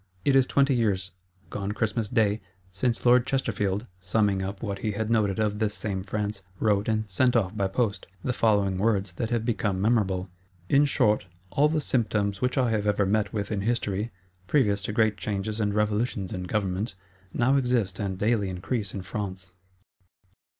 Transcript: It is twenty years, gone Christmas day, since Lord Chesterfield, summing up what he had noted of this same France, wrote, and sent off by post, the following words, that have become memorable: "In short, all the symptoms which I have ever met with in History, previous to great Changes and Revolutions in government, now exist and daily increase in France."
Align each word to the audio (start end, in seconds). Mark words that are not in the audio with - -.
It 0.25 0.35
is 0.35 0.47
twenty 0.47 0.73
years, 0.73 1.11
gone 1.51 1.73
Christmas 1.73 2.09
day, 2.09 2.41
since 2.71 3.05
Lord 3.05 3.27
Chesterfield, 3.27 3.85
summing 3.99 4.41
up 4.41 4.63
what 4.63 4.79
he 4.79 4.93
had 4.93 5.11
noted 5.11 5.37
of 5.37 5.59
this 5.59 5.75
same 5.75 6.01
France, 6.01 6.41
wrote, 6.59 6.87
and 6.89 7.05
sent 7.07 7.35
off 7.35 7.55
by 7.55 7.67
post, 7.67 8.07
the 8.23 8.33
following 8.33 8.79
words, 8.79 9.11
that 9.11 9.29
have 9.29 9.45
become 9.45 9.79
memorable: 9.79 10.31
"In 10.69 10.85
short, 10.85 11.27
all 11.51 11.69
the 11.69 11.79
symptoms 11.81 12.41
which 12.41 12.57
I 12.57 12.71
have 12.71 12.87
ever 12.87 13.05
met 13.05 13.31
with 13.31 13.51
in 13.51 13.61
History, 13.61 14.09
previous 14.47 14.81
to 14.85 14.91
great 14.91 15.17
Changes 15.17 15.61
and 15.61 15.71
Revolutions 15.71 16.33
in 16.33 16.45
government, 16.45 16.95
now 17.31 17.55
exist 17.55 17.99
and 17.99 18.17
daily 18.17 18.49
increase 18.49 18.95
in 18.95 19.03
France." 19.03 19.53